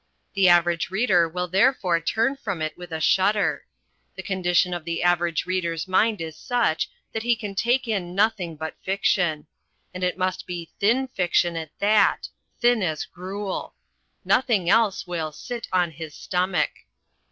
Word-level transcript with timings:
The 0.33 0.49
average 0.49 0.89
reader 0.89 1.29
will 1.29 1.47
therefore 1.47 2.01
turn 2.01 2.35
from 2.35 2.59
it 2.59 2.75
with 2.75 2.91
a 2.91 2.99
shudder. 2.99 3.67
The 4.15 4.23
condition 4.23 4.73
of 4.73 4.83
the 4.83 5.03
average 5.03 5.45
reader's 5.45 5.87
mind 5.87 6.21
is 6.21 6.35
such 6.35 6.89
that 7.13 7.21
he 7.21 7.35
can 7.35 7.53
take 7.53 7.87
in 7.87 8.15
nothing 8.15 8.55
but 8.55 8.73
fiction. 8.81 9.45
And 9.93 10.03
it 10.03 10.17
must 10.17 10.47
be 10.47 10.71
thin 10.79 11.07
fiction 11.07 11.55
at 11.55 11.69
that 11.77 12.29
thin 12.59 12.81
as 12.81 13.05
gruel. 13.05 13.75
Nothing 14.25 14.71
else 14.71 15.05
will 15.05 15.31
"sit 15.31 15.67
on 15.71 15.91
his 15.91 16.15
stomach." 16.15 16.71